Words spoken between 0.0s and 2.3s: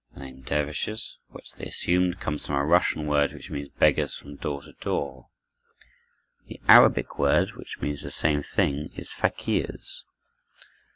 The name "dervishes," which they assumed,